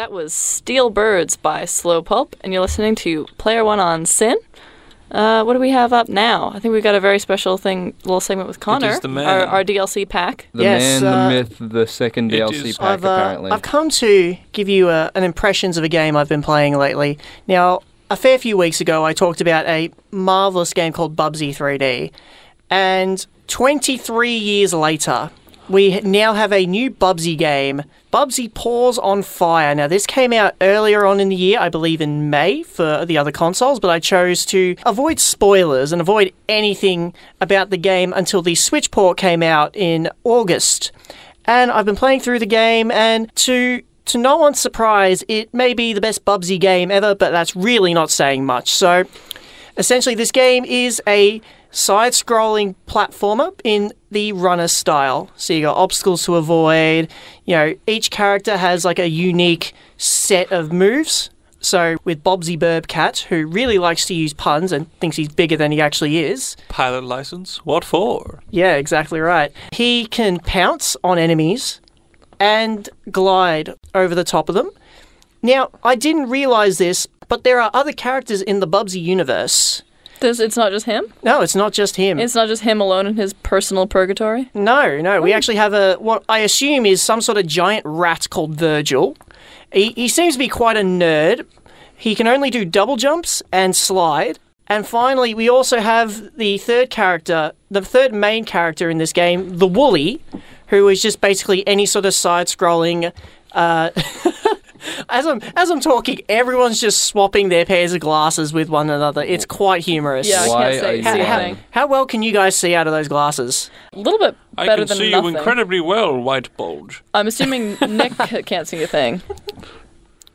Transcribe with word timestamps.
That 0.00 0.12
was 0.12 0.32
Steel 0.32 0.88
Birds 0.88 1.36
by 1.36 1.66
Slow 1.66 2.00
Pulp, 2.00 2.34
and 2.40 2.54
you're 2.54 2.62
listening 2.62 2.94
to 2.94 3.26
Player 3.36 3.62
One 3.62 3.78
on 3.78 4.06
SYN. 4.06 4.38
Uh, 5.10 5.44
what 5.44 5.52
do 5.52 5.58
we 5.58 5.68
have 5.72 5.92
up 5.92 6.08
now? 6.08 6.52
I 6.54 6.58
think 6.58 6.72
we've 6.72 6.82
got 6.82 6.94
a 6.94 7.00
very 7.00 7.18
special 7.18 7.58
thing, 7.58 7.92
little 8.04 8.22
segment 8.22 8.48
with 8.48 8.60
Connor, 8.60 8.98
the 8.98 9.08
man. 9.08 9.28
Our, 9.28 9.46
our 9.46 9.62
DLC 9.62 10.08
pack. 10.08 10.46
The 10.54 10.62
Yes, 10.62 11.02
man, 11.02 11.12
uh, 11.12 11.28
the 11.28 11.34
myth, 11.34 11.56
the 11.72 11.86
second 11.86 12.30
DLC 12.30 12.64
is- 12.64 12.78
pack, 12.78 12.88
I've, 12.88 13.04
uh, 13.04 13.08
apparently. 13.08 13.50
I've 13.50 13.60
come 13.60 13.90
to 13.90 14.38
give 14.52 14.70
you 14.70 14.88
uh, 14.88 15.10
an 15.14 15.22
impressions 15.22 15.76
of 15.76 15.84
a 15.84 15.88
game 15.90 16.16
I've 16.16 16.30
been 16.30 16.40
playing 16.40 16.78
lately. 16.78 17.18
Now, 17.46 17.80
a 18.08 18.16
fair 18.16 18.38
few 18.38 18.56
weeks 18.56 18.80
ago, 18.80 19.04
I 19.04 19.12
talked 19.12 19.42
about 19.42 19.66
a 19.66 19.90
marvelous 20.12 20.72
game 20.72 20.94
called 20.94 21.14
Bubsy 21.14 21.50
3D, 21.50 22.10
and 22.70 23.26
23 23.48 24.34
years 24.34 24.72
later, 24.72 25.30
we 25.70 26.00
now 26.00 26.34
have 26.34 26.52
a 26.52 26.66
new 26.66 26.90
Bubsy 26.90 27.38
game, 27.38 27.82
Bubsy 28.12 28.52
Paws 28.52 28.98
on 28.98 29.22
Fire. 29.22 29.74
Now, 29.74 29.86
this 29.86 30.04
came 30.04 30.32
out 30.32 30.54
earlier 30.60 31.06
on 31.06 31.20
in 31.20 31.28
the 31.28 31.36
year, 31.36 31.60
I 31.60 31.68
believe 31.68 32.00
in 32.00 32.28
May 32.28 32.64
for 32.64 33.06
the 33.06 33.16
other 33.16 33.30
consoles, 33.30 33.78
but 33.78 33.88
I 33.88 34.00
chose 34.00 34.44
to 34.46 34.74
avoid 34.84 35.20
spoilers 35.20 35.92
and 35.92 36.00
avoid 36.00 36.32
anything 36.48 37.14
about 37.40 37.70
the 37.70 37.76
game 37.76 38.12
until 38.12 38.42
the 38.42 38.56
Switch 38.56 38.90
port 38.90 39.16
came 39.16 39.42
out 39.42 39.74
in 39.76 40.10
August. 40.24 40.90
And 41.44 41.70
I've 41.70 41.86
been 41.86 41.96
playing 41.96 42.20
through 42.20 42.40
the 42.40 42.46
game, 42.46 42.90
and 42.90 43.34
to 43.36 43.82
to 44.06 44.18
no 44.18 44.36
one's 44.36 44.58
surprise, 44.58 45.22
it 45.28 45.54
may 45.54 45.72
be 45.72 45.92
the 45.92 46.00
best 46.00 46.24
Bubsy 46.24 46.58
game 46.58 46.90
ever, 46.90 47.14
but 47.14 47.30
that's 47.30 47.54
really 47.54 47.94
not 47.94 48.10
saying 48.10 48.44
much. 48.44 48.70
So, 48.70 49.04
essentially, 49.76 50.16
this 50.16 50.32
game 50.32 50.64
is 50.64 51.00
a 51.06 51.40
side 51.70 52.12
scrolling 52.12 52.74
platformer 52.86 53.52
in 53.64 53.92
the 54.10 54.32
runner 54.32 54.68
style. 54.68 55.30
So, 55.36 55.52
you 55.52 55.62
got 55.62 55.76
obstacles 55.76 56.24
to 56.24 56.36
avoid. 56.36 57.08
You 57.44 57.54
know, 57.56 57.74
each 57.86 58.10
character 58.10 58.56
has 58.56 58.84
like 58.84 58.98
a 58.98 59.08
unique 59.08 59.72
set 59.96 60.50
of 60.50 60.72
moves. 60.72 61.30
So, 61.62 61.96
with 62.04 62.24
Bubsy 62.24 62.58
Burb 62.58 62.86
Cat, 62.86 63.26
who 63.28 63.46
really 63.46 63.78
likes 63.78 64.06
to 64.06 64.14
use 64.14 64.32
puns 64.32 64.72
and 64.72 64.90
thinks 64.98 65.16
he's 65.16 65.28
bigger 65.28 65.58
than 65.58 65.72
he 65.72 65.80
actually 65.80 66.16
is, 66.18 66.56
Pilot 66.68 67.04
license? 67.04 67.58
What 67.66 67.84
for? 67.84 68.40
yeah, 68.50 68.76
exactly 68.76 69.20
right. 69.20 69.52
He 69.72 70.06
can 70.06 70.38
pounce 70.38 70.96
on 71.04 71.18
enemies 71.18 71.80
and 72.38 72.88
glide 73.10 73.74
over 73.94 74.14
the 74.14 74.24
top 74.24 74.48
of 74.48 74.54
them. 74.54 74.70
Now, 75.42 75.68
I 75.84 75.96
didn't 75.96 76.30
realize 76.30 76.78
this, 76.78 77.06
but 77.28 77.44
there 77.44 77.60
are 77.60 77.70
other 77.74 77.92
characters 77.92 78.40
in 78.40 78.60
the 78.60 78.66
Bubsy 78.68 79.02
universe. 79.02 79.82
This, 80.20 80.38
it's 80.38 80.56
not 80.56 80.70
just 80.70 80.86
him. 80.86 81.12
No, 81.22 81.40
it's 81.40 81.54
not 81.56 81.72
just 81.72 81.96
him. 81.96 82.18
It's 82.18 82.34
not 82.34 82.48
just 82.48 82.62
him 82.62 82.80
alone 82.80 83.06
in 83.06 83.16
his 83.16 83.32
personal 83.32 83.86
purgatory. 83.86 84.50
no, 84.54 85.00
no, 85.00 85.20
we 85.22 85.32
actually 85.32 85.56
have 85.56 85.72
a 85.72 85.94
what 85.94 86.24
I 86.28 86.40
assume 86.40 86.86
is 86.86 87.02
some 87.02 87.20
sort 87.20 87.38
of 87.38 87.46
giant 87.46 87.84
rat 87.86 88.28
called 88.30 88.54
Virgil. 88.54 89.16
He, 89.72 89.92
he 89.92 90.08
seems 90.08 90.34
to 90.34 90.38
be 90.38 90.48
quite 90.48 90.76
a 90.76 90.82
nerd. 90.82 91.46
He 91.96 92.14
can 92.14 92.26
only 92.26 92.50
do 92.50 92.64
double 92.64 92.96
jumps 92.96 93.42
and 93.52 93.74
slide. 93.74 94.38
And 94.66 94.86
finally, 94.86 95.34
we 95.34 95.48
also 95.48 95.80
have 95.80 96.36
the 96.36 96.58
third 96.58 96.90
character, 96.90 97.52
the 97.70 97.82
third 97.82 98.12
main 98.14 98.44
character 98.44 98.88
in 98.88 98.98
this 98.98 99.12
game, 99.12 99.58
the 99.58 99.68
Woolie, 99.68 100.20
who 100.68 100.88
is 100.88 101.02
just 101.02 101.20
basically 101.20 101.66
any 101.66 101.86
sort 101.86 102.06
of 102.06 102.14
side-scrolling. 102.14 103.12
Uh, 103.52 103.90
as 105.08 105.26
I'm 105.26 105.40
as 105.56 105.70
I'm 105.70 105.80
talking, 105.80 106.20
everyone's 106.28 106.80
just 106.80 107.04
swapping 107.04 107.48
their 107.48 107.64
pairs 107.64 107.92
of 107.92 108.00
glasses 108.00 108.52
with 108.52 108.68
one 108.68 108.90
another. 108.90 109.22
It's 109.22 109.44
quite 109.44 109.84
humorous. 109.84 110.28
Yeah, 110.28 110.42
I 110.42 110.48
Why 110.48 110.62
can't 110.62 110.80
say, 110.80 110.90
are 110.90 110.94
you 110.94 111.02
see 111.02 111.08
a 111.20 111.24
lying? 111.24 111.58
How 111.70 111.86
well 111.86 112.06
can 112.06 112.22
you 112.22 112.32
guys 112.32 112.56
see 112.56 112.74
out 112.74 112.86
of 112.86 112.92
those 112.92 113.08
glasses? 113.08 113.70
A 113.92 113.98
little 113.98 114.18
bit 114.18 114.36
I 114.56 114.66
better 114.66 114.82
can 114.82 114.88
than 114.88 114.98
see 114.98 115.10
nothing. 115.10 115.32
you 115.32 115.36
incredibly 115.38 115.80
well, 115.80 116.16
White 116.20 116.54
Bulge. 116.56 117.02
I'm 117.14 117.26
assuming 117.26 117.76
Nick 117.88 118.12
can't 118.46 118.66
see 118.68 118.82
a 118.82 118.86
thing. 118.86 119.22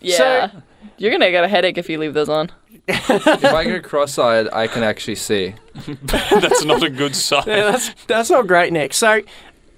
Yeah. 0.00 0.50
You're 0.98 1.10
gonna 1.10 1.30
get 1.30 1.44
a 1.44 1.48
headache 1.48 1.78
if 1.78 1.88
you 1.88 1.98
leave 1.98 2.14
those 2.14 2.28
on. 2.28 2.50
if 2.88 3.44
I 3.44 3.64
go 3.64 3.80
cross-eyed, 3.80 4.48
I 4.52 4.66
can 4.66 4.82
actually 4.82 5.14
see. 5.14 5.54
That's 6.02 6.64
not 6.64 6.82
a 6.82 6.90
good 6.90 7.14
sign. 7.16 7.44
Yeah, 7.46 7.70
that's 7.70 7.90
that's 8.06 8.30
not 8.30 8.46
great, 8.46 8.72
Nick. 8.72 8.92
So, 8.92 9.22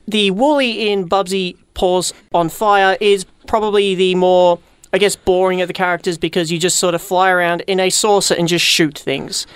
the 0.09 0.31
Woolie 0.31 0.87
in 0.87 1.09
Bubsy 1.09 1.57
Paws 1.75 2.13
on 2.33 2.49
Fire 2.49 2.97
is 3.01 3.25
probably 3.53 3.95
the 3.95 4.15
more, 4.15 4.59
I 4.95 4.99
guess, 4.99 5.15
boring 5.15 5.61
of 5.61 5.69
the 5.69 5.75
characters 5.75 6.17
because 6.17 6.51
you 6.51 6.59
just 6.59 6.79
sort 6.79 6.95
of 6.95 7.03
fly 7.03 7.29
around 7.29 7.61
in 7.67 7.81
a 7.81 7.91
saucer 7.91 8.35
and 8.35 8.49
just 8.49 8.65
shoot 8.65 8.99
things. 8.99 9.47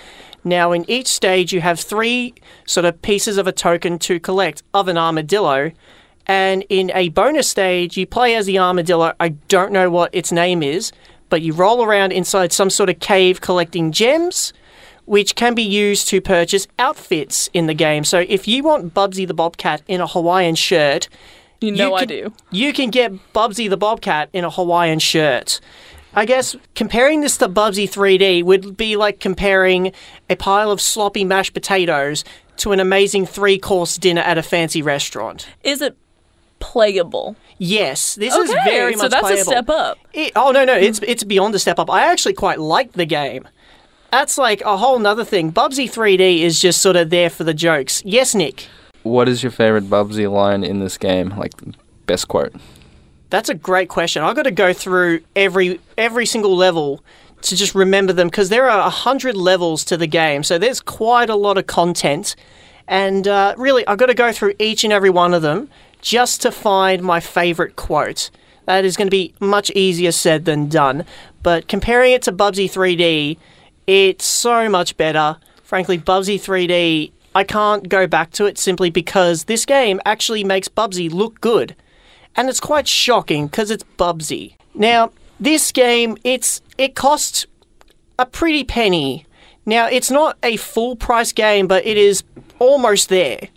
Now, 0.43 0.71
in 0.71 0.87
each 0.87 1.07
stage, 1.07 1.51
you 1.51 1.61
have 1.61 1.79
three 1.79 2.35
sort 2.67 2.85
of 2.85 3.01
pieces 3.01 3.39
of 3.39 3.47
a 3.47 3.51
token 3.51 3.97
to 3.97 4.19
collect 4.19 4.61
of 4.71 4.87
an 4.87 4.99
armadillo. 4.99 5.71
And 6.27 6.63
in 6.69 6.91
a 6.93 7.09
bonus 7.09 7.49
stage, 7.49 7.97
you 7.97 8.05
play 8.05 8.35
as 8.35 8.45
the 8.45 8.59
armadillo. 8.59 9.13
I 9.19 9.29
don't 9.29 9.71
know 9.71 9.89
what 9.89 10.13
its 10.13 10.31
name 10.31 10.61
is, 10.61 10.91
but 11.29 11.41
you 11.41 11.53
roll 11.53 11.83
around 11.83 12.11
inside 12.11 12.53
some 12.53 12.69
sort 12.69 12.91
of 12.91 12.99
cave 12.99 13.41
collecting 13.41 13.91
gems 13.91 14.53
which 15.05 15.33
can 15.35 15.55
be 15.55 15.63
used 15.63 16.07
to 16.09 16.21
purchase 16.21 16.67
outfits 16.77 17.49
in 17.51 17.65
the 17.65 17.73
game. 17.73 18.03
So 18.03 18.25
if 18.27 18.47
you 18.47 18.61
want 18.61 18.93
Bubsy 18.93 19.25
the 19.25 19.33
Bobcat 19.33 19.81
in 19.87 20.01
a 20.01 20.07
Hawaiian 20.07 20.53
shirt, 20.53 21.07
You 21.61 21.71
know 21.71 21.95
I 21.95 22.01
can, 22.05 22.07
do. 22.09 22.33
You 22.51 22.73
can 22.73 22.89
get 22.89 23.11
Bubsy 23.33 23.69
the 23.69 23.77
Bobcat 23.77 24.29
in 24.33 24.43
a 24.43 24.49
Hawaiian 24.49 24.99
shirt. 24.99 25.59
I 26.13 26.25
guess 26.25 26.55
comparing 26.75 27.21
this 27.21 27.37
to 27.37 27.47
Bubsy 27.49 27.85
3D 27.89 28.43
would 28.43 28.75
be 28.77 28.95
like 28.95 29.19
comparing 29.19 29.91
a 30.29 30.35
pile 30.35 30.71
of 30.71 30.81
sloppy 30.81 31.23
mashed 31.23 31.53
potatoes 31.53 32.23
to 32.57 32.71
an 32.71 32.79
amazing 32.79 33.25
three 33.27 33.59
course 33.59 33.97
dinner 33.97 34.21
at 34.21 34.37
a 34.37 34.43
fancy 34.43 34.81
restaurant. 34.81 35.47
Is 35.63 35.81
it 35.81 35.95
playable? 36.59 37.35
Yes, 37.59 38.15
this 38.15 38.33
Okay, 38.33 38.43
is 38.43 38.51
very 38.65 38.91
much. 38.93 39.01
so 39.01 39.09
that's 39.09 39.21
playable. 39.21 39.41
a 39.41 39.45
step 39.45 39.69
up. 39.69 39.97
It, 40.13 40.31
oh 40.35 40.51
no, 40.51 40.65
no, 40.65 40.73
it's 40.73 40.99
it's 41.05 41.23
beyond 41.23 41.53
a 41.55 41.59
step 41.59 41.77
up. 41.79 41.89
I 41.89 42.11
actually 42.11 42.33
quite 42.33 42.59
like 42.59 42.93
the 42.93 43.05
game. 43.05 43.47
That's 44.11 44.37
like 44.37 44.61
a 44.61 44.77
whole 44.77 44.97
nother 44.99 45.25
thing. 45.25 45.51
Bubsy 45.51 45.85
3D 45.91 46.39
is 46.41 46.59
just 46.61 46.81
sort 46.81 46.95
of 46.95 47.09
there 47.09 47.29
for 47.29 47.43
the 47.43 47.53
jokes. 47.53 48.01
Yes, 48.05 48.33
Nick. 48.33 48.67
What 49.07 49.29
is 49.29 49.43
your 49.43 49.51
favorite 49.51 49.85
Bubsy 49.85 50.31
line 50.31 50.63
in 50.63 50.79
this 50.79 50.97
game? 50.97 51.29
Like, 51.37 51.53
best 52.05 52.27
quote. 52.27 52.53
That's 53.29 53.49
a 53.49 53.53
great 53.53 53.89
question. 53.89 54.23
I've 54.23 54.35
got 54.35 54.43
to 54.43 54.51
go 54.51 54.73
through 54.73 55.21
every 55.35 55.79
every 55.97 56.25
single 56.25 56.55
level 56.55 57.03
to 57.41 57.55
just 57.55 57.75
remember 57.75 58.13
them 58.13 58.27
because 58.27 58.49
there 58.49 58.69
are 58.69 58.87
a 58.87 58.89
hundred 58.89 59.35
levels 59.35 59.83
to 59.85 59.97
the 59.97 60.07
game, 60.07 60.43
so 60.43 60.57
there's 60.57 60.79
quite 60.79 61.29
a 61.29 61.35
lot 61.35 61.57
of 61.57 61.67
content. 61.67 62.35
And 62.87 63.27
uh, 63.27 63.53
really, 63.57 63.85
I've 63.85 63.97
got 63.97 64.05
to 64.05 64.13
go 64.13 64.31
through 64.31 64.53
each 64.59 64.83
and 64.83 64.93
every 64.93 65.09
one 65.09 65.33
of 65.33 65.41
them 65.41 65.69
just 66.01 66.41
to 66.43 66.51
find 66.51 67.01
my 67.03 67.19
favorite 67.19 67.75
quote. 67.75 68.29
That 68.65 68.85
is 68.85 68.97
going 68.97 69.07
to 69.07 69.11
be 69.11 69.33
much 69.39 69.69
easier 69.71 70.11
said 70.11 70.45
than 70.45 70.67
done. 70.67 71.05
But 71.43 71.67
comparing 71.67 72.13
it 72.13 72.21
to 72.23 72.31
Bubsy 72.31 72.65
3D, 72.65 73.37
it's 73.87 74.25
so 74.25 74.69
much 74.69 74.97
better. 74.97 75.37
Frankly, 75.63 75.97
Bubsy 75.97 76.35
3D, 76.35 77.11
I 77.35 77.43
can't 77.43 77.87
go 77.87 78.07
back 78.07 78.31
to 78.31 78.45
it 78.45 78.57
simply 78.57 78.89
because 78.89 79.43
this 79.43 79.65
game 79.65 80.01
actually 80.05 80.43
makes 80.43 80.67
Bubsy 80.67 81.11
look 81.11 81.39
good 81.41 81.75
and 82.37 82.49
it's 82.49 82.59
quite 82.59 82.87
shocking 82.87 83.47
because 83.47 83.71
it's 83.71 83.83
Bubsy. 83.97 84.55
Now, 84.75 85.11
this 85.39 85.71
game, 85.71 86.17
it's 86.23 86.61
it 86.77 86.95
costs 86.95 87.47
a 88.19 88.25
pretty 88.25 88.63
penny. 88.63 89.25
Now, 89.65 89.87
it's 89.87 90.11
not 90.11 90.37
a 90.43 90.55
full 90.57 90.95
price 90.95 91.33
game, 91.33 91.67
but 91.67 91.85
it 91.85 91.97
is 91.97 92.23
almost 92.59 93.09
there, 93.09 93.49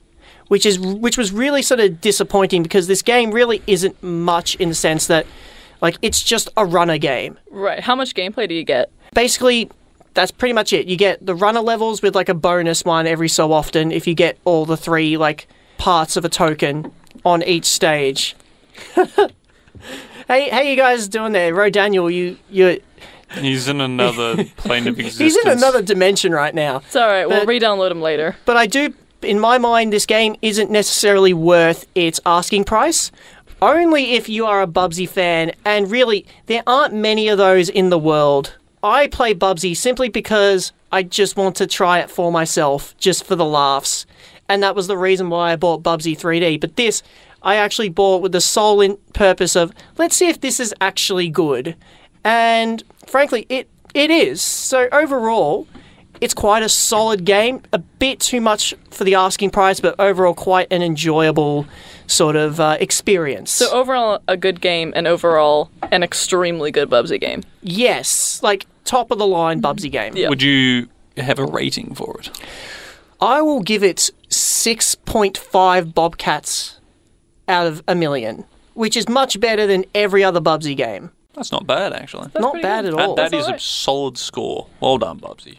which 0.48 0.66
is 0.66 0.78
which 0.78 1.16
was 1.18 1.30
really 1.30 1.62
sort 1.62 1.78
of 1.78 2.00
disappointing 2.00 2.62
because 2.62 2.86
this 2.86 3.02
game 3.02 3.30
really 3.30 3.62
isn't 3.66 4.02
much 4.02 4.56
in 4.56 4.70
the 4.70 4.74
sense 4.74 5.06
that 5.06 5.26
like 5.82 5.96
it's 6.02 6.22
just 6.22 6.48
a 6.56 6.64
runner 6.64 6.98
game. 6.98 7.38
Right. 7.50 7.80
How 7.80 7.94
much 7.94 8.14
gameplay 8.14 8.48
do 8.48 8.54
you 8.54 8.64
get? 8.64 8.90
Basically, 9.14 9.70
that's 10.20 10.30
pretty 10.30 10.52
much 10.52 10.74
it. 10.74 10.86
You 10.86 10.96
get 10.96 11.24
the 11.24 11.34
runner 11.34 11.60
levels 11.60 12.02
with 12.02 12.14
like 12.14 12.28
a 12.28 12.34
bonus 12.34 12.84
one 12.84 13.06
every 13.06 13.28
so 13.28 13.52
often 13.52 13.90
if 13.90 14.06
you 14.06 14.12
get 14.12 14.38
all 14.44 14.66
the 14.66 14.76
three 14.76 15.16
like 15.16 15.48
parts 15.78 16.14
of 16.18 16.26
a 16.26 16.28
token 16.28 16.92
on 17.24 17.42
each 17.42 17.64
stage. 17.64 18.36
hey, 20.28 20.50
how 20.50 20.60
you 20.60 20.76
guys 20.76 21.08
doing 21.08 21.32
there, 21.32 21.54
Ro 21.54 21.70
Daniel? 21.70 22.10
You 22.10 22.36
you 22.50 22.82
He's 23.32 23.66
in 23.66 23.80
another 23.80 24.44
plane 24.56 24.88
of 24.88 24.98
existence. 25.00 25.36
he's 25.36 25.36
in 25.38 25.50
another 25.52 25.80
dimension 25.80 26.32
right 26.32 26.54
now. 26.54 26.78
It's 26.78 26.96
all 26.96 27.06
right. 27.06 27.26
We'll 27.26 27.46
re-download 27.46 27.88
them 27.88 28.02
later. 28.02 28.36
But 28.44 28.58
I 28.58 28.66
do, 28.66 28.92
in 29.22 29.38
my 29.38 29.56
mind, 29.56 29.92
this 29.92 30.04
game 30.04 30.36
isn't 30.42 30.70
necessarily 30.70 31.32
worth 31.32 31.86
its 31.94 32.20
asking 32.26 32.64
price. 32.64 33.10
Only 33.62 34.14
if 34.14 34.28
you 34.28 34.46
are 34.46 34.60
a 34.60 34.66
Bubsy 34.66 35.08
fan, 35.08 35.52
and 35.64 35.90
really, 35.90 36.26
there 36.46 36.64
aren't 36.66 36.92
many 36.92 37.28
of 37.28 37.38
those 37.38 37.68
in 37.68 37.90
the 37.90 37.98
world. 37.98 38.56
I 38.82 39.08
play 39.08 39.34
Bubsy 39.34 39.76
simply 39.76 40.08
because 40.08 40.72
I 40.90 41.02
just 41.02 41.36
want 41.36 41.56
to 41.56 41.66
try 41.66 41.98
it 42.00 42.10
for 42.10 42.32
myself, 42.32 42.96
just 42.98 43.24
for 43.24 43.36
the 43.36 43.44
laughs. 43.44 44.06
And 44.48 44.62
that 44.62 44.74
was 44.74 44.86
the 44.86 44.96
reason 44.96 45.30
why 45.30 45.52
I 45.52 45.56
bought 45.56 45.82
Bubsy 45.82 46.18
3D. 46.18 46.60
But 46.60 46.76
this, 46.76 47.02
I 47.42 47.56
actually 47.56 47.88
bought 47.88 48.22
with 48.22 48.32
the 48.32 48.40
sole 48.40 48.96
purpose 49.14 49.54
of 49.56 49.72
let's 49.98 50.16
see 50.16 50.28
if 50.28 50.40
this 50.40 50.60
is 50.60 50.74
actually 50.80 51.28
good. 51.28 51.76
And 52.24 52.82
frankly, 53.06 53.46
it 53.48 53.68
it 53.94 54.10
is. 54.10 54.42
So 54.42 54.88
overall, 54.92 55.66
it's 56.20 56.34
quite 56.34 56.62
a 56.62 56.68
solid 56.68 57.24
game. 57.24 57.62
A 57.72 57.78
bit 57.78 58.20
too 58.20 58.40
much 58.40 58.74
for 58.90 59.04
the 59.04 59.14
asking 59.14 59.50
price, 59.50 59.80
but 59.80 59.94
overall 59.98 60.34
quite 60.34 60.68
an 60.72 60.82
enjoyable 60.82 61.66
sort 62.06 62.36
of 62.36 62.58
uh, 62.60 62.76
experience. 62.80 63.50
So 63.52 63.70
overall, 63.72 64.20
a 64.28 64.36
good 64.36 64.60
game, 64.60 64.92
and 64.96 65.06
overall, 65.06 65.70
an 65.92 66.02
extremely 66.02 66.70
good 66.70 66.90
Bubsy 66.90 67.20
game. 67.20 67.42
yes, 67.62 68.42
like 68.42 68.66
top 68.84 69.10
of 69.10 69.18
the 69.18 69.26
line 69.26 69.62
Bubsy 69.62 69.90
game. 69.90 70.16
Yeah. 70.16 70.28
Would 70.28 70.42
you 70.42 70.88
have 71.16 71.38
a 71.38 71.44
rating 71.44 71.94
for 71.94 72.18
it? 72.20 72.30
I 73.20 73.42
will 73.42 73.60
give 73.60 73.84
it 73.84 74.10
6.5 74.28 75.94
Bobcats 75.94 76.80
out 77.48 77.66
of 77.66 77.82
a 77.86 77.94
million, 77.94 78.44
which 78.74 78.96
is 78.96 79.08
much 79.08 79.38
better 79.40 79.66
than 79.66 79.84
every 79.94 80.24
other 80.24 80.40
Bubsy 80.40 80.76
game. 80.76 81.10
That's 81.34 81.52
not 81.52 81.66
bad, 81.66 81.92
actually. 81.92 82.28
That's 82.32 82.42
Not 82.42 82.60
bad 82.60 82.84
good. 82.84 82.94
at 82.94 83.00
all. 83.00 83.14
That, 83.14 83.30
that 83.30 83.36
That's 83.36 83.48
is 83.48 83.54
a 83.54 83.58
solid 83.60 84.18
score. 84.18 84.66
Well 84.80 84.98
done, 84.98 85.20
Bubsy. 85.20 85.58